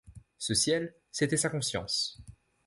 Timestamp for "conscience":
1.51-2.19